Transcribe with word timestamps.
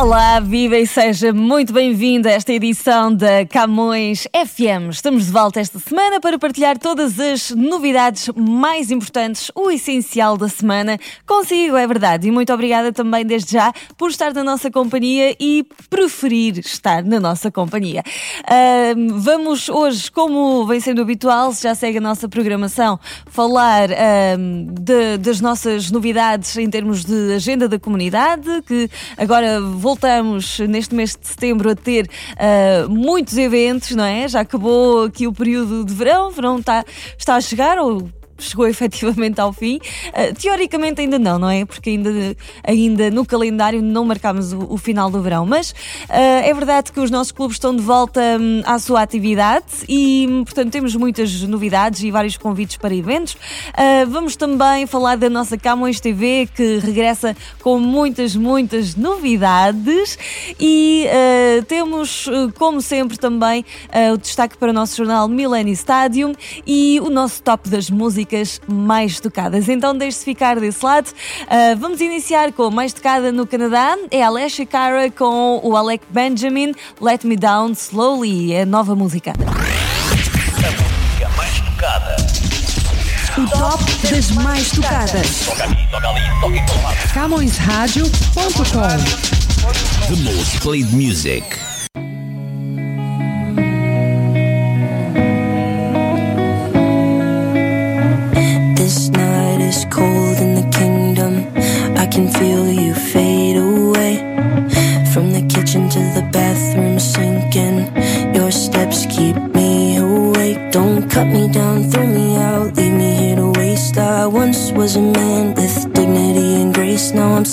Olá, 0.00 0.40
viva 0.40 0.78
e 0.78 0.86
seja 0.86 1.30
muito 1.30 1.74
bem-vindo 1.74 2.26
a 2.26 2.30
esta 2.30 2.54
edição 2.54 3.14
da 3.14 3.44
Camões 3.44 4.26
FM. 4.32 4.88
Estamos 4.90 5.26
de 5.26 5.30
volta 5.30 5.60
esta 5.60 5.78
semana 5.78 6.18
para 6.18 6.38
partilhar 6.38 6.78
todas 6.78 7.20
as 7.20 7.50
novidades 7.50 8.30
mais 8.34 8.90
importantes, 8.90 9.52
o 9.54 9.70
essencial 9.70 10.38
da 10.38 10.48
semana. 10.48 10.98
Consigo, 11.26 11.76
é 11.76 11.86
verdade. 11.86 12.28
E 12.28 12.30
muito 12.30 12.50
obrigada 12.50 12.94
também 12.94 13.26
desde 13.26 13.52
já 13.52 13.74
por 13.98 14.08
estar 14.08 14.32
na 14.32 14.42
nossa 14.42 14.70
companhia 14.70 15.36
e 15.38 15.66
preferir 15.90 16.60
estar 16.60 17.04
na 17.04 17.20
nossa 17.20 17.50
companhia. 17.50 18.02
Uh, 18.44 19.18
vamos 19.18 19.68
hoje, 19.68 20.10
como 20.10 20.64
vem 20.64 20.80
sendo 20.80 21.02
habitual, 21.02 21.52
se 21.52 21.64
já 21.64 21.74
segue 21.74 21.98
a 21.98 22.00
nossa 22.00 22.26
programação, 22.26 22.98
falar 23.26 23.90
uh, 23.90 24.72
de, 24.80 25.18
das 25.18 25.42
nossas 25.42 25.90
novidades 25.90 26.56
em 26.56 26.70
termos 26.70 27.04
de 27.04 27.34
agenda 27.34 27.68
da 27.68 27.78
comunidade, 27.78 28.62
que 28.66 28.88
agora 29.18 29.60
voltamos 29.90 30.60
neste 30.60 30.94
mês 30.94 31.16
de 31.20 31.26
setembro 31.26 31.68
a 31.68 31.74
ter 31.74 32.06
uh, 32.06 32.88
muitos 32.88 33.36
eventos, 33.36 33.90
não 33.96 34.04
é? 34.04 34.28
Já 34.28 34.40
acabou 34.40 35.04
aqui 35.04 35.26
o 35.26 35.32
período 35.32 35.84
de 35.84 35.92
verão, 35.92 36.30
verão 36.30 36.58
está, 36.60 36.84
está 37.18 37.34
a 37.34 37.40
chegar, 37.40 37.76
ou 37.76 38.08
chegou 38.42 38.66
efetivamente 38.68 39.40
ao 39.40 39.52
fim. 39.52 39.76
Uh, 40.08 40.34
teoricamente 40.34 41.00
ainda 41.00 41.18
não, 41.18 41.38
não 41.38 41.50
é? 41.50 41.64
Porque 41.64 41.90
ainda, 41.90 42.36
ainda 42.64 43.10
no 43.10 43.24
calendário 43.24 43.82
não 43.82 44.04
marcámos 44.04 44.52
o, 44.52 44.66
o 44.70 44.76
final 44.76 45.10
do 45.10 45.20
verão. 45.22 45.46
Mas 45.46 45.70
uh, 45.70 45.74
é 46.08 46.52
verdade 46.52 46.92
que 46.92 47.00
os 47.00 47.10
nossos 47.10 47.32
clubes 47.32 47.56
estão 47.56 47.74
de 47.74 47.82
volta 47.82 48.20
um, 48.40 48.62
à 48.64 48.78
sua 48.78 49.02
atividade 49.02 49.64
e, 49.88 50.26
portanto, 50.44 50.72
temos 50.72 50.94
muitas 50.96 51.42
novidades 51.42 52.02
e 52.02 52.10
vários 52.10 52.36
convites 52.36 52.76
para 52.76 52.94
eventos. 52.94 53.34
Uh, 53.34 54.08
vamos 54.08 54.36
também 54.36 54.86
falar 54.86 55.16
da 55.16 55.28
nossa 55.28 55.56
Camões 55.56 56.00
TV, 56.00 56.48
que 56.54 56.78
regressa 56.78 57.36
com 57.62 57.78
muitas, 57.78 58.34
muitas 58.34 58.94
novidades. 58.94 60.18
E 60.58 61.06
temos, 61.66 62.28
como 62.56 62.80
sempre, 62.80 63.18
também 63.18 63.64
o 64.12 64.16
destaque 64.16 64.56
para 64.56 64.70
o 64.70 64.72
nosso 64.72 64.96
jornal 64.96 65.28
Millennium 65.28 65.72
Stadium 65.72 66.32
e 66.66 67.00
o 67.02 67.10
nosso 67.10 67.42
top 67.42 67.68
das 67.68 67.90
músicas 67.90 68.29
músicas 68.30 68.60
mais 68.66 69.20
tocadas. 69.20 69.68
Então 69.68 69.94
deixe-se 69.96 70.24
ficar 70.24 70.58
desse 70.60 70.84
lado. 70.84 71.08
Uh, 71.08 71.76
vamos 71.78 72.00
iniciar 72.00 72.52
com 72.52 72.64
a 72.64 72.70
mais 72.70 72.92
tocada 72.92 73.30
no 73.32 73.46
Canadá. 73.46 73.96
É 74.10 74.22
a 74.22 74.26
Alessia 74.28 74.66
Cara 74.66 75.10
com 75.10 75.60
o 75.62 75.74
Alec 75.76 76.04
Benjamin, 76.08 76.74
Let 77.00 77.24
Me 77.24 77.36
Down 77.36 77.72
Slowly, 77.72 78.52
é 78.52 78.62
a 78.62 78.66
nova 78.66 78.94
música. 78.94 79.32
A 79.32 79.34
música 80.70 81.28
mais 81.36 81.60
tocada. 81.60 82.16
O 83.38 83.46
top 83.48 83.84
das 84.10 84.30
mais 84.32 84.70
tocadas. 84.70 85.46
Toca 85.46 85.64
aqui, 85.64 85.88
toca 85.90 86.08
ali, 86.08 86.20
toca 86.40 86.56
em 86.56 86.66
todo 86.66 86.82
lado. 86.82 86.96
CamõesRadio.com 87.14 88.98
The 90.08 90.16
most 90.22 90.60
played 90.60 90.92
music. 90.92 91.69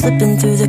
Slipping 0.08 0.38
through 0.38 0.56
the 0.56 0.67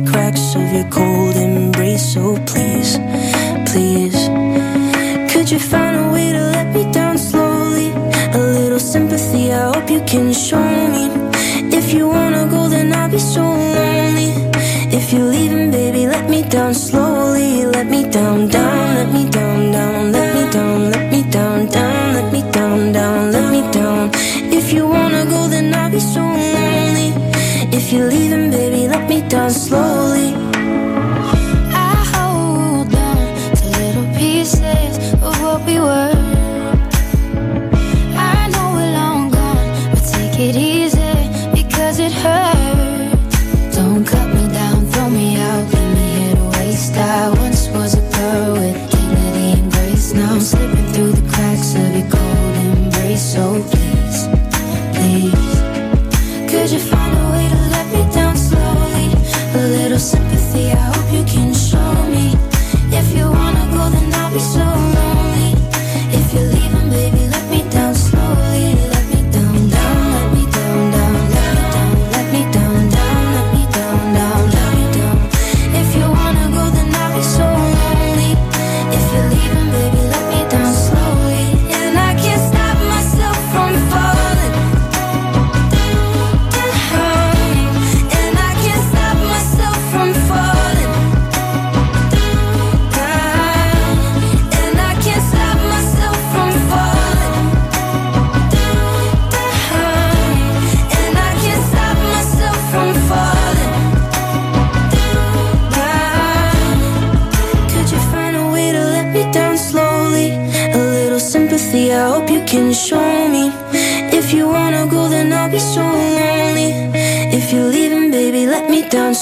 If 28.31 28.51
baby, 28.51 28.87
let 28.87 29.09
me 29.09 29.27
down 29.27 29.49
slowly. 29.49 30.48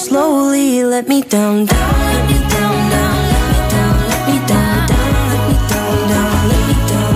Slowly. 0.08 0.84
Let 0.84 1.08
me 1.08 1.22
down, 1.22 1.66
down, 1.66 2.00
let 2.14 2.26
me 2.30 2.38
down, 2.54 2.76
down, 2.94 3.16
let 3.32 3.44
me 3.50 3.60
down, 3.72 3.96
let 4.12 4.24
me 4.28 4.38
down, 4.48 4.78
down, 4.88 5.28
let 5.32 5.44
me 5.48 5.56
down, 5.72 5.96
down, 6.12 6.34
let 6.52 6.64
me 6.68 6.76
down. 6.92 7.14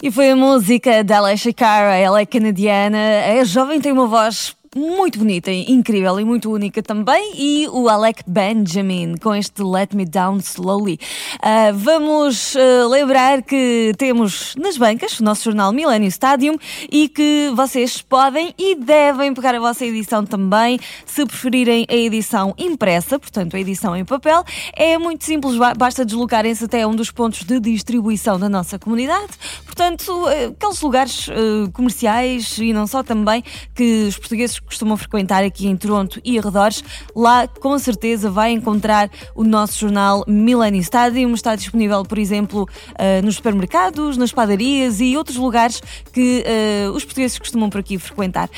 E 0.00 0.12
foi 0.12 0.30
a 0.30 0.36
música 0.36 1.02
da 1.02 1.18
Alessia 1.18 1.52
Cara, 1.52 1.96
ela 1.96 2.20
é 2.20 2.26
canadiana, 2.26 2.96
é 2.96 3.44
jovem, 3.44 3.80
tem 3.80 3.90
uma 3.90 4.06
voz 4.06 4.54
muito 4.78 5.18
bonita, 5.18 5.50
incrível 5.50 6.20
e 6.20 6.24
muito 6.24 6.50
única 6.52 6.82
também, 6.82 7.32
e 7.34 7.68
o 7.68 7.88
Alec 7.88 8.22
Benjamin 8.26 9.16
com 9.16 9.34
este 9.34 9.62
Let 9.62 9.92
Me 9.92 10.04
Down 10.06 10.38
Slowly. 10.38 10.98
Ah, 11.42 11.72
vamos 11.74 12.54
ah, 12.56 12.86
lembrar 12.88 13.42
que 13.42 13.92
temos 13.98 14.54
nas 14.56 14.78
bancas 14.78 15.18
o 15.18 15.24
nosso 15.24 15.44
jornal 15.44 15.72
Millennium 15.72 16.08
Stadium 16.08 16.56
e 16.90 17.08
que 17.08 17.50
vocês 17.54 18.00
podem 18.00 18.54
e 18.56 18.76
devem 18.76 19.34
pegar 19.34 19.54
a 19.54 19.60
vossa 19.60 19.84
edição 19.84 20.24
também, 20.24 20.78
se 21.04 21.26
preferirem 21.26 21.84
a 21.88 21.94
edição 21.94 22.54
impressa, 22.56 23.18
portanto 23.18 23.56
a 23.56 23.60
edição 23.60 23.96
em 23.96 24.04
papel. 24.04 24.44
É 24.74 24.96
muito 24.96 25.24
simples, 25.24 25.56
ba- 25.56 25.74
basta 25.74 26.04
deslocarem-se 26.04 26.64
até 26.64 26.86
um 26.86 26.94
dos 26.94 27.10
pontos 27.10 27.42
de 27.42 27.58
distribuição 27.58 28.38
da 28.38 28.48
nossa 28.48 28.78
comunidade. 28.78 29.32
Portanto, 29.78 30.28
eh, 30.28 30.46
aqueles 30.46 30.82
lugares 30.82 31.28
eh, 31.30 31.70
comerciais 31.72 32.58
e 32.58 32.72
não 32.72 32.84
só 32.84 33.04
também 33.04 33.44
que 33.76 34.08
os 34.08 34.18
portugueses 34.18 34.58
costumam 34.58 34.96
frequentar 34.96 35.44
aqui 35.44 35.68
em 35.68 35.76
Toronto 35.76 36.20
e 36.24 36.36
arredores, 36.36 36.82
lá 37.14 37.46
com 37.46 37.78
certeza 37.78 38.28
vai 38.28 38.50
encontrar 38.50 39.08
o 39.36 39.44
nosso 39.44 39.78
jornal 39.78 40.24
Millennium 40.26 40.80
Stadium. 40.80 41.32
Está 41.32 41.54
disponível, 41.54 42.02
por 42.02 42.18
exemplo, 42.18 42.68
eh, 42.98 43.22
nos 43.22 43.36
supermercados, 43.36 44.16
nas 44.16 44.32
padarias 44.32 45.00
e 45.00 45.16
outros 45.16 45.36
lugares 45.36 45.80
que 46.12 46.44
os 46.92 47.04
portugueses 47.04 47.38
costumam 47.38 47.70
por 47.70 47.78
aqui 47.78 47.98
frequentar. 47.98 48.50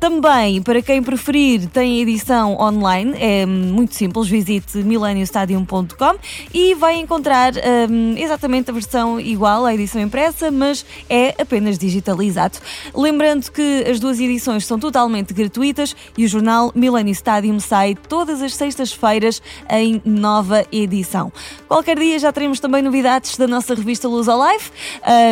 Também, 0.00 0.62
para 0.62 0.82
quem 0.82 1.02
preferir, 1.02 1.68
tem 1.68 2.00
edição 2.00 2.56
online, 2.60 3.12
é 3.18 3.46
muito 3.46 3.94
simples, 3.94 4.28
visite 4.28 4.78
millenniumstadium.com 4.78 6.16
e 6.52 6.74
vai 6.74 6.96
encontrar 6.96 7.52
hum, 7.88 8.14
exatamente 8.16 8.70
a 8.70 8.72
versão 8.72 9.20
igual 9.20 9.64
à 9.64 9.74
edição 9.74 10.00
impressa, 10.00 10.39
mas 10.48 10.86
é 11.08 11.34
apenas 11.42 11.76
digitalizado. 11.76 12.58
Lembrando 12.94 13.50
que 13.50 13.84
as 13.90 13.98
duas 13.98 14.20
edições 14.20 14.64
são 14.64 14.78
totalmente 14.78 15.34
gratuitas 15.34 15.96
e 16.16 16.24
o 16.24 16.28
jornal 16.28 16.70
Millennium 16.72 17.12
Stadium 17.12 17.58
sai 17.58 17.96
todas 17.96 18.40
as 18.40 18.54
sextas-feiras 18.54 19.42
em 19.68 20.00
nova 20.04 20.64
edição. 20.70 21.32
Qualquer 21.66 21.98
dia 21.98 22.18
já 22.20 22.32
teremos 22.32 22.60
também 22.60 22.82
novidades 22.82 23.36
da 23.36 23.48
nossa 23.48 23.74
revista 23.74 24.06
Luz 24.06 24.28
ao 24.28 24.38
Live 24.38 24.70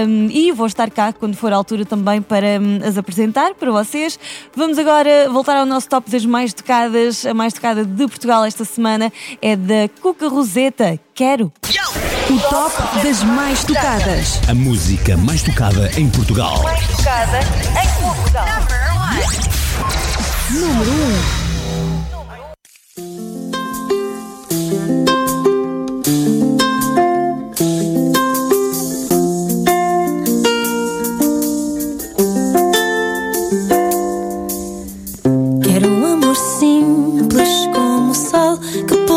hum, 0.09 0.29
e 0.31 0.51
vou 0.51 0.67
estar 0.67 0.91
cá 0.91 1.13
quando 1.13 1.37
for 1.37 1.53
a 1.53 1.57
altura 1.57 1.85
também 1.85 2.21
para 2.21 2.59
hum, 2.61 2.81
as 2.85 2.99
apresentar 2.99 3.55
para 3.55 3.71
vocês. 3.71 4.19
Vamos 4.57 4.79
agora 4.79 5.29
voltar 5.31 5.57
ao 5.57 5.67
nosso 5.67 5.89
top 5.89 6.11
das 6.11 6.25
mais 6.25 6.53
tocadas. 6.53 7.25
A 7.25 7.35
mais 7.35 7.53
tocada 7.53 7.85
de 7.85 8.07
Portugal 8.09 8.45
esta 8.45 8.65
semana 8.65 9.13
é 9.41 9.55
da 9.55 9.89
Cuca 10.01 10.29
Roseta. 10.29 10.99
Quero. 11.19 11.53
O 12.31 12.39
top 12.49 13.03
das 13.03 13.25
mais 13.25 13.65
tocadas. 13.65 14.41
A 14.49 14.55
música 14.55 15.17
mais 15.17 15.43
tocada 15.43 15.91
em 15.99 16.09
Portugal. 16.09 16.55
Tocada 16.97 17.41
em 17.41 18.01
Portugal. 18.01 18.47
Número 20.49 20.93
1. 20.93 21.38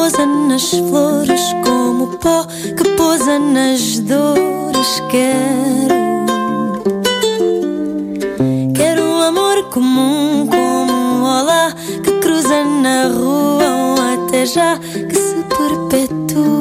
Pousa 0.02 0.26
nas 0.26 0.68
flores, 0.72 1.42
como 1.64 2.06
o 2.06 2.18
pó 2.18 2.44
que 2.76 2.84
pousa 2.98 3.38
nas 3.38 4.00
dores. 4.00 5.00
Quero, 5.12 6.26
quero 8.74 9.04
um 9.04 9.22
amor 9.22 9.64
comum 9.66 10.48
como 10.48 10.92
um 10.92 11.24
olá 11.24 11.72
que 12.04 12.12
cruza 12.14 12.64
na 12.64 13.10
rua 13.10 13.64
um 13.64 14.26
até 14.26 14.44
já 14.44 14.76
que 14.80 15.16
se 15.16 15.36
perpetua. 15.44 16.61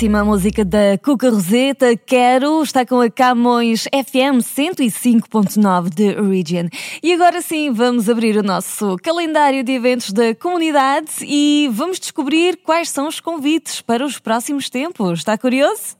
Belíssima 0.00 0.24
música 0.24 0.64
da 0.64 0.96
Cuca 1.04 1.28
Roseta, 1.28 1.94
Quero, 1.94 2.62
está 2.62 2.86
com 2.86 3.02
a 3.02 3.10
Camões 3.10 3.82
FM 3.82 4.40
105.9 4.40 5.90
de 5.90 6.14
Region. 6.14 6.68
E 7.02 7.12
agora 7.12 7.42
sim, 7.42 7.70
vamos 7.70 8.08
abrir 8.08 8.34
o 8.38 8.42
nosso 8.42 8.96
calendário 9.02 9.62
de 9.62 9.72
eventos 9.72 10.10
da 10.10 10.34
comunidade 10.34 11.10
e 11.20 11.68
vamos 11.70 12.00
descobrir 12.00 12.58
quais 12.64 12.88
são 12.88 13.08
os 13.08 13.20
convites 13.20 13.82
para 13.82 14.02
os 14.02 14.18
próximos 14.18 14.70
tempos. 14.70 15.18
Está 15.18 15.36
curioso? 15.36 15.98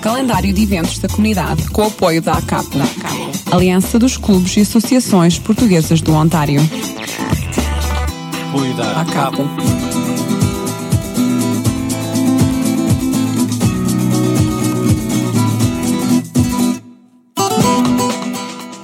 Calendário 0.00 0.52
de 0.52 0.62
eventos 0.62 1.00
da 1.00 1.08
comunidade 1.08 1.68
com 1.70 1.82
o 1.82 1.86
apoio 1.86 2.22
da 2.22 2.34
ACAP, 2.34 2.68
Aliança 3.50 3.98
dos 3.98 4.16
Clubes 4.16 4.56
e 4.56 4.60
Associações 4.60 5.40
Portuguesas 5.40 6.00
do 6.00 6.12
Ontário. 6.12 6.60
Apoio 8.48 8.74
da 8.76 9.00
ACAP. 9.00 9.99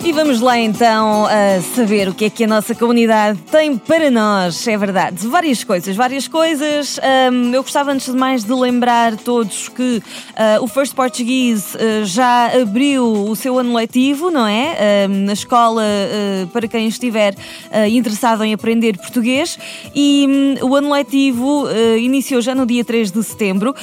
E 0.07 0.13
vamos 0.13 0.41
lá 0.41 0.57
então 0.57 1.27
saber 1.75 2.09
o 2.09 2.15
que 2.15 2.27
é 2.27 2.31
que 2.31 2.45
a 2.45 2.47
nossa 2.47 2.77
comunidade 2.77 3.41
tem 3.51 3.77
para 3.77 4.09
nós. 4.09 4.65
É 4.69 4.79
verdade, 4.79 5.27
várias 5.27 5.65
coisas, 5.65 5.97
várias 5.97 6.29
coisas. 6.29 7.01
Ahm, 7.03 7.53
eu 7.53 7.61
gostava 7.61 7.91
antes 7.91 8.07
de 8.07 8.17
mais 8.17 8.45
de 8.45 8.53
lembrar 8.53 9.17
todos 9.17 9.69
que 9.69 10.01
ah, 10.37 10.59
o 10.61 10.69
First 10.69 10.95
Portuguese 10.95 11.77
ah, 11.77 12.05
já 12.05 12.53
abriu 12.63 13.05
o 13.05 13.35
seu 13.35 13.59
ano 13.59 13.75
letivo, 13.75 14.31
não 14.31 14.47
é? 14.47 15.05
Ahm, 15.07 15.25
na 15.25 15.33
escola 15.33 15.83
ah, 15.83 16.47
para 16.53 16.69
quem 16.69 16.87
estiver 16.87 17.35
interessado 17.89 18.45
em 18.45 18.55
aprender 18.55 18.97
português. 18.99 19.59
E 19.93 20.57
hum, 20.63 20.69
o 20.69 20.77
ano 20.77 20.93
letivo 20.93 21.67
iniciou 21.99 22.41
já 22.41 22.55
no 22.55 22.65
dia 22.65 22.85
3 22.85 23.11
de 23.11 23.25
setembro 23.25 23.75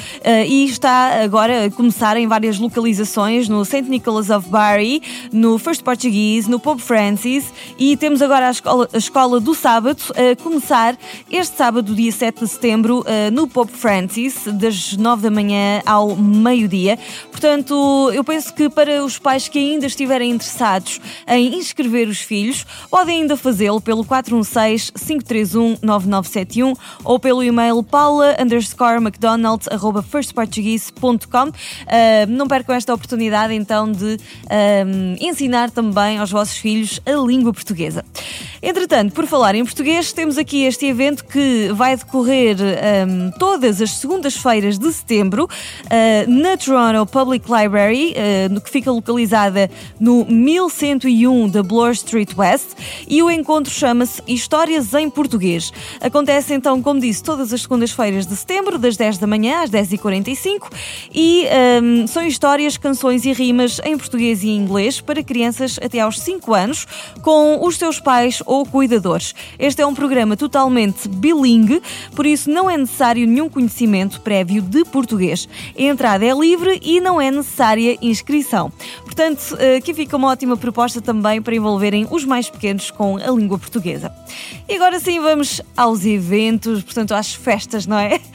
e 0.47 0.63
está 0.63 1.21
agora 1.21 1.65
a 1.65 1.71
começar 1.71 2.15
em 2.15 2.27
várias 2.27 2.57
localizações, 2.57 3.49
no 3.49 3.65
St. 3.65 3.83
Nicholas 3.89 4.29
of 4.29 4.47
Barry, 4.47 5.01
no 5.33 5.57
First 5.57 5.83
Portuguese, 5.83 6.12
no 6.47 6.59
Pope 6.59 6.81
Francis 6.81 7.45
e 7.75 7.97
temos 7.97 8.21
agora 8.21 8.47
a 8.47 8.51
escola, 8.51 8.87
a 8.93 8.97
escola 8.97 9.39
do 9.39 9.55
sábado 9.55 9.99
a 10.15 10.35
começar 10.43 10.95
este 11.31 11.57
sábado, 11.57 11.95
dia 11.95 12.11
7 12.11 12.41
de 12.41 12.47
setembro, 12.47 13.03
eh, 13.07 13.31
no 13.31 13.47
Pope 13.47 13.71
Francis, 13.71 14.43
das 14.45 14.95
9 14.95 15.23
da 15.23 15.31
manhã 15.31 15.81
ao 15.87 16.15
meio-dia. 16.15 16.99
Portanto, 17.31 18.11
eu 18.13 18.23
penso 18.23 18.53
que 18.53 18.69
para 18.69 19.03
os 19.03 19.17
pais 19.17 19.47
que 19.47 19.57
ainda 19.57 19.87
estiverem 19.87 20.29
interessados 20.29 21.01
em 21.27 21.55
inscrever 21.55 22.07
os 22.07 22.21
filhos, 22.21 22.63
podem 22.91 23.21
ainda 23.21 23.35
fazê-lo 23.35 23.81
pelo 23.81 24.05
416-531-9971 24.05 26.77
ou 27.03 27.17
pelo 27.17 27.41
e-mail 27.41 27.81
paula 27.81 28.37
underscore 28.39 28.99
mcdonald 28.99 29.65
arroba 29.71 30.03
firstportuguese.com. 30.03 31.51
Eh, 31.87 32.27
não 32.27 32.47
percam 32.47 32.75
esta 32.75 32.93
oportunidade 32.93 33.55
então 33.55 33.91
de 33.91 34.19
eh, 34.47 34.85
ensinar 35.19 35.71
também 35.71 36.02
aos 36.19 36.31
vossos 36.31 36.57
filhos 36.57 36.99
a 37.05 37.11
língua 37.11 37.53
portuguesa. 37.53 38.03
Entretanto, 38.61 39.13
por 39.13 39.27
falar 39.27 39.55
em 39.55 39.65
português, 39.65 40.13
temos 40.13 40.37
aqui 40.37 40.63
este 40.63 40.85
evento 40.85 41.25
que 41.25 41.69
vai 41.73 41.97
decorrer 41.97 42.55
hum, 42.55 43.29
todas 43.37 43.81
as 43.81 43.91
segundas-feiras 43.91 44.79
de 44.79 44.89
setembro 44.93 45.43
uh, 45.45 46.31
na 46.31 46.55
Toronto 46.55 47.11
Public 47.11 47.45
Library, 47.51 48.13
uh, 48.13 48.61
que 48.61 48.69
fica 48.69 48.89
localizada 48.89 49.69
no 49.99 50.25
1101 50.25 51.49
da 51.49 51.61
Bloor 51.61 51.91
Street 51.91 52.31
West, 52.37 52.69
e 53.05 53.21
o 53.21 53.29
encontro 53.29 53.73
chama-se 53.73 54.21
Histórias 54.25 54.93
em 54.93 55.09
Português. 55.09 55.73
Acontece 55.99 56.53
então, 56.53 56.81
como 56.81 57.01
disse, 57.01 57.21
todas 57.21 57.51
as 57.51 57.63
segundas-feiras 57.63 58.25
de 58.25 58.35
setembro, 58.35 58.77
das 58.77 58.95
10 58.95 59.17
da 59.17 59.27
manhã 59.27 59.63
às 59.63 59.69
10h45, 59.69 60.71
e 61.13 61.45
hum, 61.81 62.07
são 62.07 62.25
histórias, 62.25 62.77
canções 62.77 63.25
e 63.25 63.33
rimas 63.33 63.81
em 63.83 63.97
português 63.97 64.41
e 64.41 64.49
inglês 64.49 65.01
para 65.01 65.21
crianças 65.21 65.77
até 65.83 65.92
aos 65.99 66.19
5 66.19 66.53
anos, 66.53 66.87
com 67.21 67.65
os 67.65 67.77
seus 67.77 67.99
pais 67.99 68.41
ou 68.45 68.65
cuidadores. 68.65 69.33
Este 69.57 69.81
é 69.81 69.85
um 69.85 69.93
programa 69.93 70.35
totalmente 70.35 71.07
bilingue, 71.07 71.81
por 72.15 72.25
isso 72.25 72.49
não 72.49 72.69
é 72.69 72.77
necessário 72.77 73.27
nenhum 73.27 73.49
conhecimento 73.49 74.21
prévio 74.21 74.61
de 74.61 74.83
português. 74.85 75.47
A 75.77 75.81
entrada 75.81 76.25
é 76.25 76.33
livre 76.33 76.79
e 76.83 76.99
não 76.99 77.19
é 77.19 77.31
necessária 77.31 77.97
inscrição. 78.01 78.71
Portanto, 79.13 79.55
eh, 79.59 79.75
aqui 79.75 79.93
fica 79.93 80.17
uma 80.17 80.29
ótima 80.29 80.57
proposta 80.57 80.99
também 80.99 81.39
para 81.39 81.53
envolverem 81.53 82.07
os 82.09 82.25
mais 82.25 82.49
pequenos 82.49 82.89
com 82.89 83.17
a 83.17 83.29
língua 83.29 83.59
portuguesa. 83.59 84.11
E 84.67 84.73
agora 84.73 84.99
sim 84.99 85.19
vamos 85.19 85.61
aos 85.77 86.03
eventos, 86.03 86.81
portanto 86.81 87.13
às 87.13 87.31
festas, 87.31 87.85
não 87.85 87.97
é? 87.97 88.19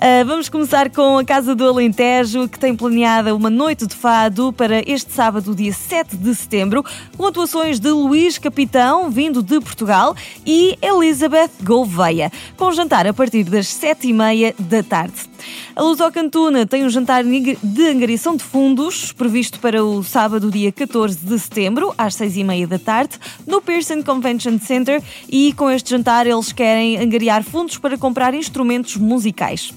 Eh, 0.00 0.24
Vamos 0.24 0.48
começar 0.48 0.90
com 0.90 1.18
a 1.18 1.24
Casa 1.24 1.54
do 1.54 1.66
Alentejo, 1.66 2.48
que 2.48 2.58
tem 2.58 2.74
planeada 2.74 3.34
uma 3.34 3.48
noite 3.48 3.86
de 3.86 3.94
fado 3.94 4.52
para 4.52 4.82
este 4.90 5.12
sábado, 5.12 5.54
dia 5.54 5.72
7 5.72 6.16
de 6.16 6.34
setembro, 6.34 6.84
com 7.16 7.26
atuações 7.26 7.78
de 7.78 7.90
Luís 7.90 8.36
Capitão, 8.36 9.08
vindo 9.08 9.40
de 9.40 9.60
Portugal, 9.60 10.16
e 10.44 10.76
Elizabeth 10.82 11.50
Gouveia, 11.62 12.30
com 12.56 12.72
jantar 12.72 13.06
a 13.06 13.14
partir 13.14 13.44
das 13.44 13.66
7h30 13.66 14.54
da 14.58 14.82
tarde. 14.82 15.33
A 15.76 15.82
Luz 15.82 16.00
ao 16.00 16.10
Cantuna 16.10 16.66
tem 16.66 16.84
um 16.84 16.90
jantar 16.90 17.24
de 17.24 17.86
angariação 17.86 18.36
de 18.36 18.44
fundos 18.44 19.12
previsto 19.12 19.58
para 19.58 19.84
o 19.84 20.02
sábado, 20.04 20.50
dia 20.50 20.70
14 20.70 21.18
de 21.18 21.38
setembro, 21.38 21.94
às 21.98 22.14
6h30 22.16 22.66
da 22.66 22.78
tarde, 22.78 23.18
no 23.46 23.60
Pearson 23.60 24.02
Convention 24.02 24.58
Center. 24.58 25.02
E 25.28 25.52
com 25.54 25.70
este 25.70 25.90
jantar, 25.90 26.26
eles 26.26 26.52
querem 26.52 26.98
angariar 26.98 27.42
fundos 27.42 27.78
para 27.78 27.98
comprar 27.98 28.34
instrumentos 28.34 28.96
musicais. 28.96 29.72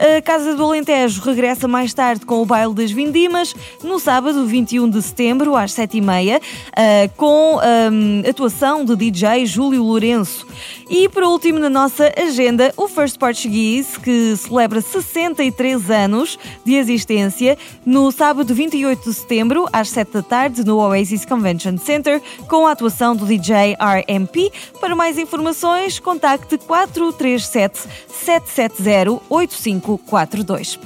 A 0.00 0.22
Casa 0.22 0.54
do 0.54 0.62
Alentejo 0.62 1.20
regressa 1.22 1.66
mais 1.66 1.92
tarde 1.92 2.24
com 2.24 2.40
o 2.40 2.46
baile 2.46 2.72
das 2.72 2.92
Vindimas, 2.92 3.52
no 3.82 3.98
sábado 3.98 4.46
21 4.46 4.88
de 4.88 5.02
setembro, 5.02 5.56
às 5.56 5.72
7h30, 5.72 6.40
ah, 6.70 7.10
com 7.16 7.58
ahm, 7.58 8.22
atuação 8.28 8.84
de 8.84 8.94
DJ 8.94 9.44
Júlio 9.44 9.82
Lourenço. 9.82 10.46
E 10.88 11.08
por 11.08 11.24
último, 11.24 11.58
na 11.58 11.68
nossa 11.68 12.12
agenda, 12.16 12.72
o 12.76 12.86
First 12.86 13.18
Portuguese, 13.18 13.98
que 13.98 14.36
celebra 14.36 14.80
63 14.80 15.90
anos 15.90 16.38
de 16.64 16.74
existência, 16.74 17.58
no 17.84 18.12
sábado 18.12 18.54
28 18.54 19.02
de 19.02 19.14
setembro, 19.16 19.66
às 19.72 19.88
7 19.90 20.12
da 20.12 20.22
tarde, 20.22 20.64
no 20.64 20.76
Oasis 20.78 21.24
Convention 21.24 21.76
Center, 21.76 22.22
com 22.48 22.68
a 22.68 22.72
atuação 22.72 23.16
do 23.16 23.26
DJ 23.26 23.74
RMP. 23.74 24.52
Para 24.80 24.94
mais 24.94 25.18
informações, 25.18 25.98
contacte 25.98 26.56
437 26.56 27.80
770 28.08 29.22
8542. 29.92 30.78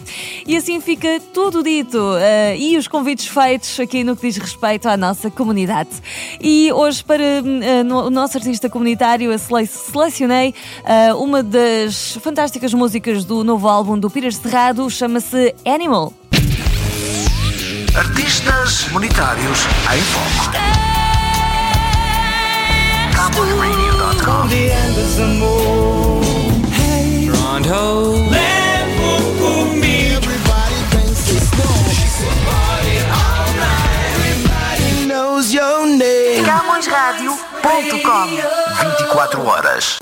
E 0.47 0.57
assim 0.57 0.81
fica 0.81 1.21
tudo 1.33 1.63
dito 1.63 1.99
eh, 2.19 2.57
e 2.59 2.77
os 2.77 2.87
convites 2.87 3.27
feitos 3.27 3.79
aqui 3.81 4.05
no 4.05 4.15
que 4.17 4.27
diz 4.29 4.37
respeito 4.37 4.89
à 4.89 4.97
nossa 4.97 5.31
comunidade. 5.31 5.91
E 6.41 6.71
hoje, 6.73 7.03
para 7.03 7.23
eh, 7.23 7.83
no- 7.85 8.07
o 8.07 8.11
nosso 8.11 8.37
artista 8.39 8.69
comunitário, 8.69 9.33
eu 9.33 9.39
sele- 9.39 9.67
selecionei 9.67 10.55
eh, 10.85 11.13
uma 11.15 11.43
das 11.43 12.17
fantásticas 12.23 12.73
músicas 12.75 13.25
do 13.25 13.43
novo 13.45 13.69
álbum 13.69 13.99
do 13.99 14.09
Peter 14.11 14.33
Cerrado, 14.33 14.89
chama-se 14.91 15.55
Animal. 15.65 16.13
Artistas 17.95 18.89
monetários 18.91 19.59
em 19.95 20.01
foco. 20.01 20.53
CowboyRadio.com 23.15 24.49
knows 27.63 28.52
name. 36.87 37.29
CamõesRádio.com 37.63 38.29
24 38.81 39.41
horas. 39.43 39.99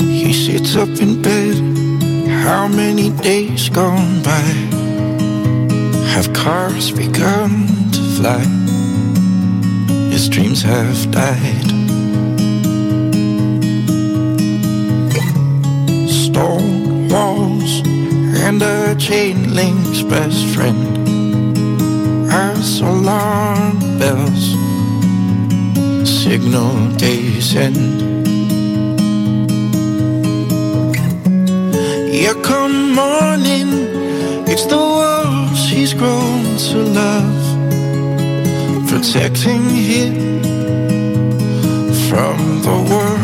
He 0.00 0.32
sits 0.32 0.76
up 0.76 0.88
in 1.00 1.22
bed. 1.22 1.56
How 2.44 2.66
many 2.68 3.10
days 3.10 3.68
gone 3.68 4.22
by? 4.22 4.42
Have 6.14 6.32
cars 6.32 6.90
begun 6.90 7.66
to 7.92 8.00
fly? 8.16 8.61
His 10.22 10.28
dreams 10.28 10.62
have 10.62 11.10
died. 11.10 11.68
Stone 16.08 17.08
walls 17.08 17.82
and 18.46 18.62
a 18.62 18.94
chain 18.94 19.52
link's 19.52 20.02
best 20.02 20.46
friend. 20.54 21.08
As 22.30 22.80
alarm 22.80 23.80
bells 23.98 24.44
signal 26.08 26.72
day's 26.98 27.56
end. 27.56 28.00
Here 32.14 32.38
come 32.44 32.94
morning, 32.94 33.70
it's 34.46 34.66
the 34.66 34.76
walls 34.76 35.68
he's 35.68 35.92
grown 35.92 36.56
to 36.68 36.78
love, 37.00 37.41
protecting 38.92 39.64
him 39.70 40.14
from 42.08 42.36
the 42.66 42.76
world. 42.90 43.20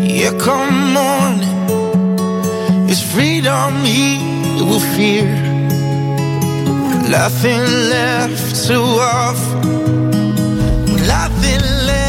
Yeah, 0.00 0.32
come 0.38 0.92
morning, 0.94 1.48
it's 2.88 3.02
freedom 3.12 3.84
he 3.84 4.18
will 4.62 4.84
fear, 4.94 5.26
nothing 7.18 7.62
left 7.94 8.64
to 8.68 8.78
offer, 9.18 9.56
nothing 11.14 11.62
left 11.88 12.01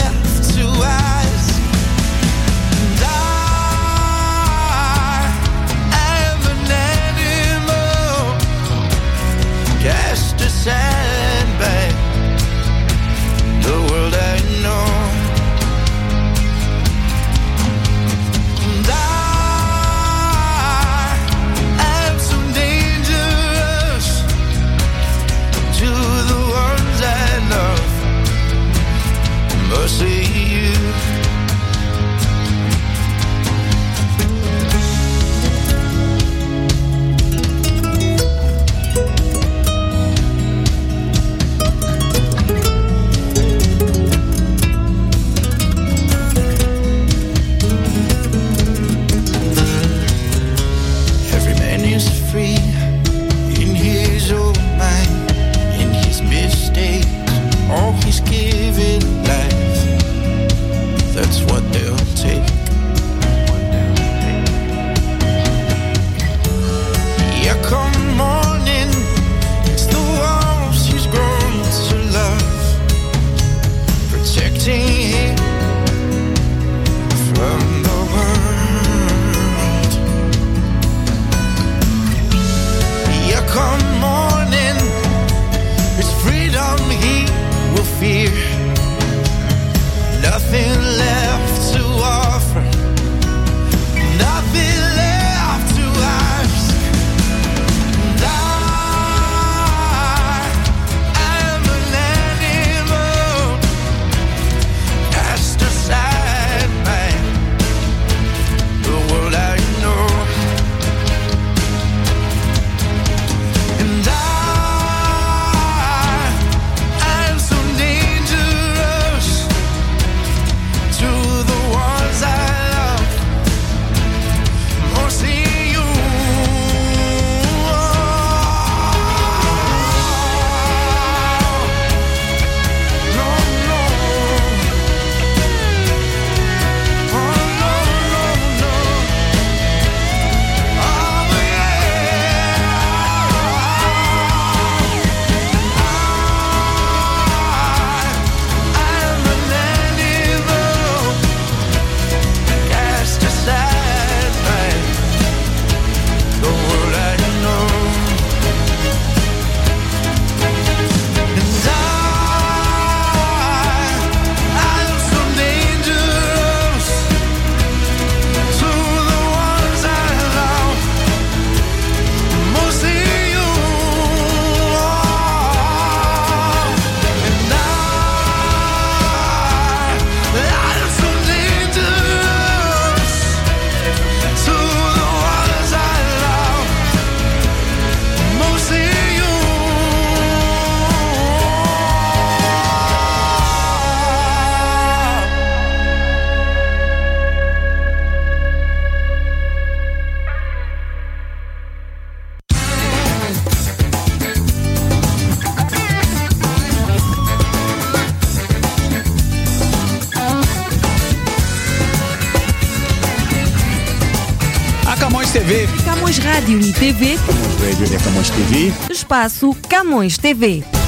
TV, 216.83 217.17
Camões 217.25 217.61
Radio 217.61 217.87
Camões 218.03 218.29
TV. 218.29 218.73
espaço 218.91 219.55
Camões 219.69 220.17
TV. 220.17 220.82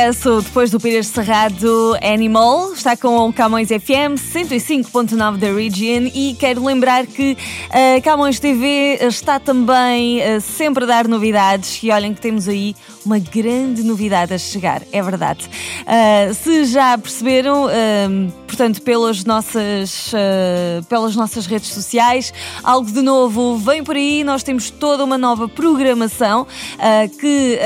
Regresso 0.00 0.40
depois 0.40 0.70
do 0.70 0.80
Pires 0.80 1.08
Cerrado 1.08 1.94
Animal. 2.02 2.72
Está 2.72 2.96
com 2.96 3.28
o 3.28 3.32
Camões 3.32 3.68
FM 3.68 4.16
105.9 4.16 5.36
da 5.36 5.52
Region 5.52 6.10
e 6.14 6.34
quero 6.38 6.64
lembrar 6.64 7.06
que 7.06 7.36
a 7.70 8.00
Camões 8.00 8.40
TV 8.40 8.98
está 9.02 9.38
também 9.38 10.20
eh, 10.22 10.40
sempre 10.40 10.84
a 10.84 10.86
dar 10.86 11.06
novidades 11.06 11.82
e 11.82 11.90
olhem 11.90 12.14
que 12.14 12.20
temos 12.20 12.48
aí 12.48 12.74
uma 13.04 13.18
grande 13.18 13.82
novidade 13.82 14.32
a 14.32 14.38
chegar, 14.38 14.82
é 14.90 15.02
verdade. 15.02 15.48
Ah, 15.86 16.32
se 16.32 16.64
já 16.64 16.96
perceberam, 16.98 17.66
portanto, 18.46 18.82
pelas 18.82 19.24
nossas, 19.24 20.12
pelas 20.88 21.16
nossas 21.16 21.46
redes 21.46 21.70
sociais, 21.70 22.32
algo 22.62 22.90
de 22.90 23.00
novo 23.00 23.56
vem 23.56 23.82
por 23.82 23.96
aí. 23.96 24.22
Nós 24.22 24.42
temos 24.42 24.70
toda 24.70 25.02
uma 25.02 25.16
nova 25.16 25.48
programação 25.48 26.46
que 27.18 27.58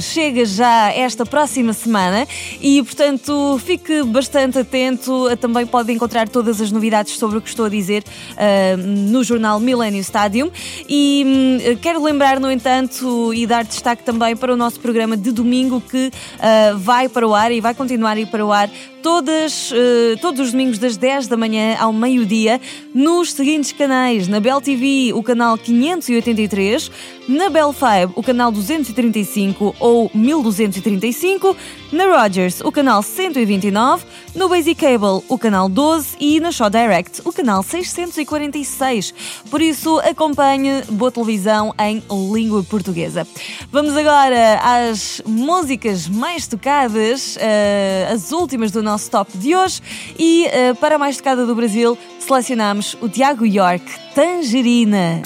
chega 0.00 0.44
já 0.44 0.92
esta 0.92 1.26
próxima 1.26 1.72
semana 1.76 2.26
e, 2.60 2.82
portanto, 2.82 3.60
fique 3.64 4.02
bastante 4.04 4.58
atento. 4.58 5.26
Também 5.36 5.66
pode 5.66 5.92
encontrar 5.92 6.28
todas 6.28 6.60
as 6.60 6.72
novidades 6.72 7.16
sobre 7.16 7.38
o 7.38 7.40
que 7.40 7.48
estou 7.48 7.66
a 7.66 7.68
dizer 7.68 8.02
uh, 8.32 8.76
no 8.76 9.22
jornal 9.22 9.60
Millennium 9.60 10.00
Stadium. 10.00 10.50
E 10.88 11.24
um, 11.26 11.76
quero 11.76 12.02
lembrar, 12.02 12.40
no 12.40 12.50
entanto, 12.50 13.32
e 13.34 13.46
dar 13.46 13.64
destaque 13.64 14.02
também 14.02 14.36
para 14.36 14.52
o 14.52 14.56
nosso 14.56 14.80
programa 14.80 15.16
de 15.16 15.30
domingo 15.30 15.80
que 15.80 16.08
uh, 16.08 16.78
vai 16.78 17.08
para 17.08 17.26
o 17.26 17.34
ar 17.34 17.52
e 17.52 17.60
vai 17.60 17.74
continuar 17.74 18.16
a 18.16 18.20
ir 18.20 18.26
para 18.26 18.44
o 18.44 18.52
ar 18.52 18.70
todas, 19.06 19.70
uh, 19.70 20.18
todos 20.20 20.40
os 20.40 20.50
domingos 20.50 20.78
das 20.78 20.96
10 20.96 21.28
da 21.28 21.36
manhã 21.36 21.76
ao 21.78 21.92
meio-dia 21.92 22.60
nos 22.92 23.32
seguintes 23.32 23.70
canais: 23.70 24.26
na 24.26 24.40
Bell 24.40 24.60
TV, 24.60 25.12
o 25.14 25.22
canal 25.22 25.56
583, 25.56 26.90
na 27.28 27.48
Bell 27.48 27.72
5, 27.72 28.12
o 28.14 28.22
canal 28.22 28.52
235 28.52 29.74
ou 29.80 30.10
1235, 30.14 31.56
na 31.92 32.04
Rogers, 32.04 32.60
o 32.60 32.70
canal 32.70 33.02
129, 33.02 34.04
no 34.34 34.48
Basic 34.48 34.80
Cable, 34.80 35.24
o 35.28 35.38
canal 35.38 35.68
12 35.68 36.16
e 36.20 36.40
na 36.40 36.52
Show 36.52 36.70
Direct, 36.70 37.22
o 37.24 37.32
canal 37.32 37.62
646. 37.62 39.14
Por 39.50 39.60
isso, 39.60 39.98
acompanhe 40.00 40.82
Boa 40.90 41.10
Televisão 41.10 41.74
em 41.78 42.02
língua 42.32 42.62
portuguesa. 42.62 43.26
Vamos 43.70 43.96
agora 43.96 44.60
às 44.62 45.20
músicas 45.26 46.08
mais 46.08 46.46
tocadas, 46.46 47.36
uh, 47.36 48.12
as 48.14 48.32
últimas 48.32 48.70
do 48.70 48.82
nosso 48.82 49.10
top 49.10 49.36
de 49.38 49.54
hoje. 49.54 49.80
E 50.18 50.46
uh, 50.46 50.74
para 50.76 50.96
a 50.96 50.98
mais 50.98 51.16
tocada 51.16 51.46
do 51.46 51.54
Brasil, 51.54 51.96
selecionamos 52.18 52.96
o 53.00 53.08
Tiago 53.08 53.46
York, 53.46 54.05
Tangerina. 54.16 55.20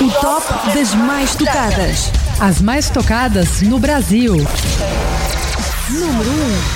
O 0.00 0.10
top 0.20 0.74
das 0.74 0.92
mais 0.96 1.36
tocadas. 1.36 2.10
As 2.40 2.60
mais 2.60 2.90
tocadas 2.90 3.62
no 3.62 3.78
Brasil. 3.78 4.34
Número 5.88 6.30
1. 6.30 6.75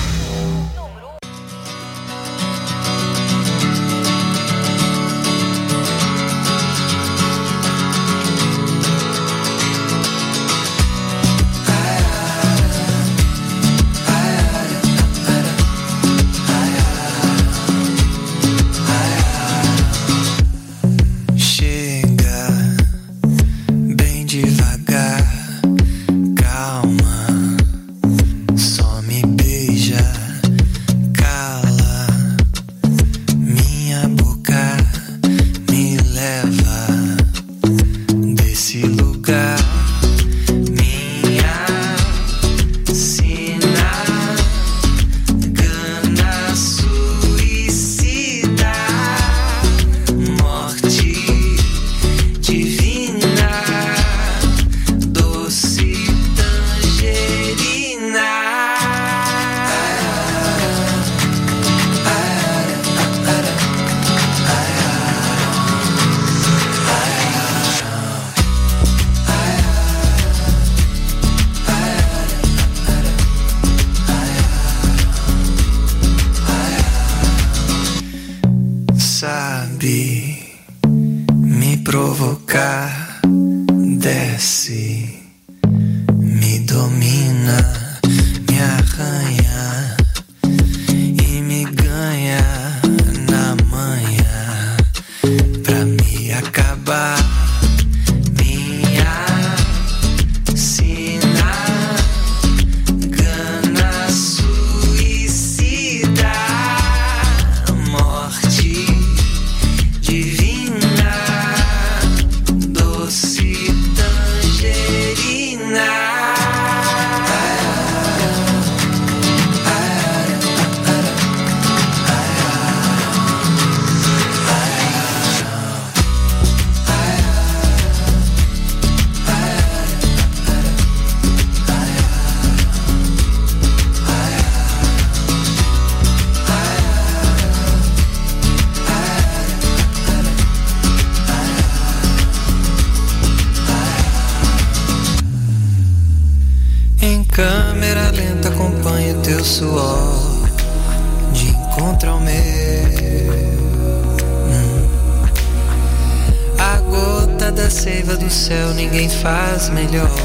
faz 159.21 159.69
melhor 159.69 160.20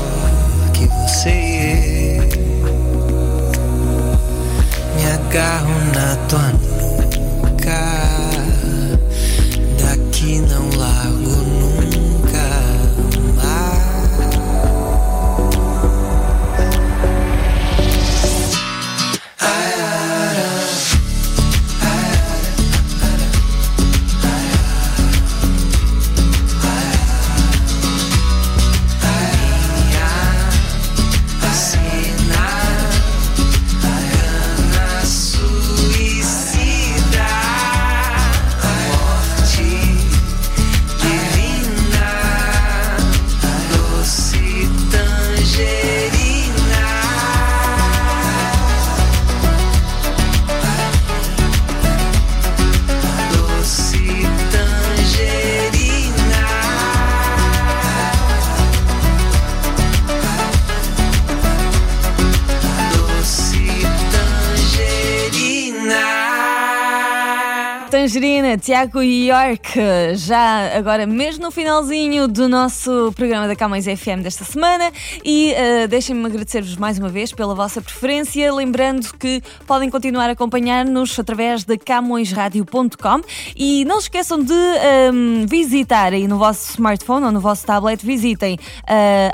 Tangerina, 68.57 68.59
Tiago 68.59 69.03
York, 69.03 69.79
já 70.15 70.77
agora 70.77 71.07
mesmo 71.07 71.45
no 71.45 71.51
finalzinho 71.51 72.27
do 72.27 72.49
nosso 72.49 73.13
programa 73.15 73.47
da 73.47 73.55
Camões 73.55 73.85
FM 73.85 74.23
desta 74.23 74.45
semana. 74.45 74.91
E 75.25 75.53
uh, 75.53 75.89
deixem-me 75.89 76.25
agradecer-vos 76.27 76.77
mais 76.77 76.99
uma 76.99 77.09
vez 77.09 77.33
pela 77.33 77.55
vossa 77.55 77.81
preferência, 77.81 78.53
lembrando 78.53 79.13
que 79.15 79.43
podem 79.67 79.91
continuar 79.91 80.29
a 80.29 80.33
acompanhar-nos 80.33 81.19
através 81.19 81.65
de 81.65 81.77
camõesradio.com 81.79 83.21
e 83.57 83.85
não 83.85 84.01
se 84.01 84.07
esqueçam 84.07 84.43
de 84.43 84.53
um, 84.53 85.47
visitar 85.47 86.13
aí 86.13 86.27
no 86.27 86.39
vosso 86.39 86.73
smartphone 86.73 87.27
ou 87.27 87.33
no 87.33 87.41
vosso 87.41 87.65
tablet, 87.67 88.05
visitem 88.05 88.59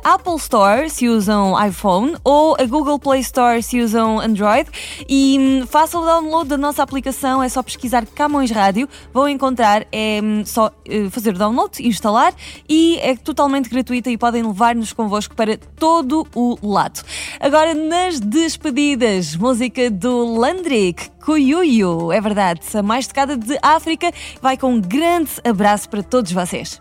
a 0.05 0.15
Apple 0.15 0.37
Store 0.37 0.89
se 0.91 1.09
usam 1.09 1.55
iPhone 1.67 2.17
ou 2.25 2.57
a 2.59 2.65
Google 2.65 2.99
Play 2.99 3.21
Store 3.21 3.63
se 3.63 3.81
usam 3.81 4.21
Android. 4.21 4.69
E 5.09 5.39
um, 5.39 5.67
façam 5.67 6.03
o 6.03 6.07
download 6.07 6.49
da 6.49 6.57
nossa 6.57 6.83
aplicação, 6.83 7.43
é 7.43 7.49
só 7.49 7.63
pesquisar 7.63 8.07
Camões 8.07 8.51
Rádio, 8.51 8.89
vão 9.13 9.29
encontrar, 9.29 9.87
é 9.93 10.21
hum, 10.23 10.43
só 10.45 10.69
uh, 10.69 11.11
fazer 11.11 11.35
o 11.35 11.39
download, 11.39 11.87
instalar 11.87 12.35
e 12.69 12.99
é 13.01 13.17
totalmente 13.17 13.69
gratuita 13.69 14.11
e 14.11 14.19
podem 14.19 14.43
levar-nos 14.43 14.93
convosco 14.93 15.35
para 15.35 15.57
todo 15.57 16.27
o 16.35 16.59
lado. 16.63 17.03
Agora, 17.41 17.75
nas 17.75 18.21
despedidas, 18.21 19.37
música 19.37 19.91
do 19.91 20.37
Landrick, 20.37 21.11
Kuyuyu, 21.25 22.13
é 22.13 22.21
verdade, 22.21 22.61
a 22.75 22.83
mais 22.83 23.07
tocada 23.07 23.37
de 23.37 23.59
África, 23.63 24.13
vai 24.41 24.57
com 24.57 24.75
um 24.75 24.81
grande 24.81 25.31
abraço 25.45 25.89
para 25.89 26.03
todos 26.03 26.33
vocês. 26.33 26.81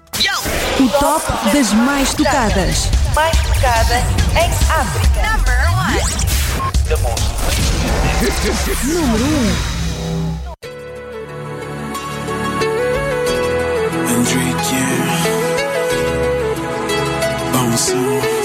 O 0.79 0.89
top 0.99 1.51
das 1.53 1.73
mais 1.73 2.13
tocadas. 2.13 2.89
Mais 3.13 3.37
tocada 3.37 3.95
em 4.39 4.49
África. 4.69 5.11
Número 8.83 9.25
1. 9.67 9.70
see. 17.81 18.40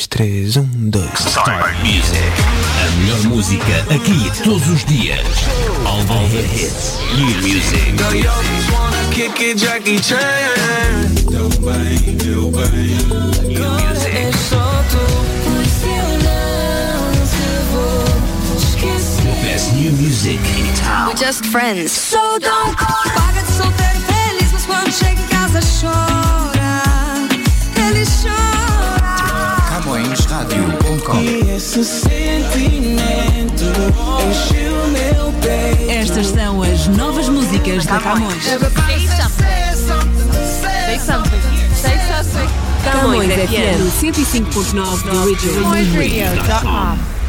Dois, 0.00 0.06
três, 0.06 0.56
um, 0.56 0.66
dois. 0.90 1.10
Start 1.26 1.76
Music. 1.80 2.16
A 2.80 2.90
melhor 2.96 3.22
música 3.24 3.80
aqui 3.94 4.30
todos 4.42 4.66
os 4.68 4.84
dias. 4.84 5.26
All 5.84 6.02
the 6.04 6.40
hits. 6.40 6.98
New 7.16 7.26
music. 7.42 7.96
Kick 9.12 9.42
it, 9.42 9.58
Jackie 9.58 10.00
Chan. 10.00 10.18
New 11.30 11.48
music. 11.50 11.90
The 19.22 19.34
best 19.42 19.74
new 19.74 19.92
music 19.92 20.40
in 20.58 20.74
town. 20.76 21.14
Just 21.16 21.44
friends. 21.46 21.92
So 21.92 22.38
don't 22.38 22.76
paga 22.76 23.42
de 23.42 23.52
solteiro 23.52 24.00
feliz, 24.06 24.52
mas 24.52 24.66
quando 24.66 24.92
chega 24.92 25.20
em 25.20 25.26
casa 25.26 25.60
chora. 25.80 26.82
Ele 27.76 28.04
chora. 28.22 28.99
E 31.20 31.50
esse 31.56 31.84
sentimento 31.84 33.64
encheu 34.30 34.86
meu 34.88 35.32
peito. 35.40 35.90
Estas 35.90 36.28
são 36.28 36.62
as 36.62 36.86
novas 36.86 37.28
músicas 37.28 37.84
da 37.86 37.98
Camões. 37.98 38.44
Camões 42.84 43.32
FM 43.32 43.80
105.9 44.00 45.02
do 45.02 45.20
Original. 45.20 45.72
Radio.com. 45.72 47.19